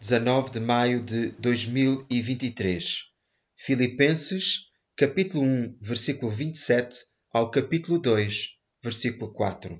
[0.00, 3.10] 19 de maio de 2023.
[3.54, 9.78] Filipenses, capítulo 1, versículo 27 ao capítulo 2, versículo 4.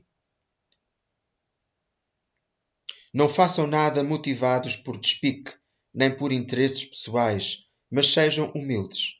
[3.14, 5.54] Não façam nada motivados por despique,
[5.94, 9.14] nem por interesses pessoais, mas sejam humildes.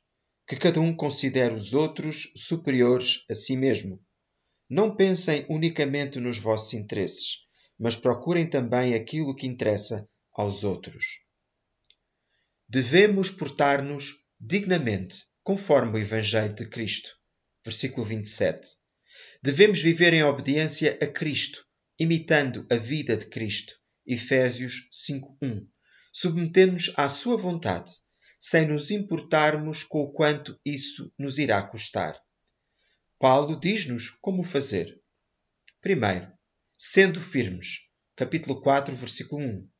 [0.46, 3.98] Que cada um considere os outros superiores a si mesmo.
[4.68, 7.46] Não pensem unicamente nos vossos interesses,
[7.78, 10.06] mas procurem também aquilo que interessa
[10.40, 11.20] aos outros.
[12.68, 17.10] Devemos portar-nos dignamente, conforme o Evangelho de Cristo.
[17.64, 18.66] Versículo 27.
[19.42, 21.64] Devemos viver em obediência a Cristo,
[21.98, 23.74] imitando a vida de Cristo.
[24.06, 25.66] Efésios 5:1.
[26.12, 27.92] Submetendo-nos à sua vontade,
[28.38, 32.18] sem nos importarmos com o quanto isso nos irá custar.
[33.18, 35.00] Paulo diz-nos como fazer.
[35.80, 36.32] Primeiro,
[36.78, 37.80] sendo firmes.
[38.16, 39.70] Capítulo 4, versículo 1.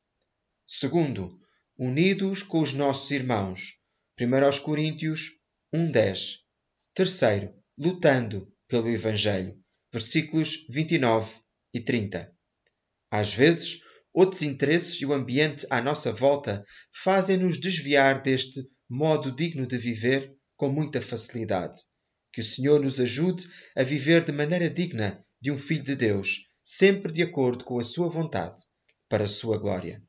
[0.73, 1.37] Segundo,
[1.77, 3.73] unidos com os nossos irmãos.
[4.17, 5.31] 1 Coríntios
[5.75, 6.37] 1.10.
[6.93, 9.61] Terceiro, lutando pelo Evangelho.
[9.91, 11.41] Versículos 29
[11.73, 12.33] e 30.
[13.11, 13.81] Às vezes,
[14.13, 20.33] outros interesses e o ambiente à nossa volta fazem-nos desviar deste modo digno de viver
[20.55, 21.81] com muita facilidade.
[22.31, 23.45] Que o Senhor nos ajude
[23.75, 27.83] a viver de maneira digna de um Filho de Deus, sempre de acordo com a
[27.83, 28.63] Sua vontade,
[29.09, 30.01] para a Sua glória.